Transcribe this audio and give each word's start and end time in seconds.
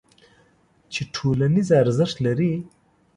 چې 0.93 1.01
ټولنیز 1.15 1.67
ارزښت 1.81 2.17
لري. 2.25 2.53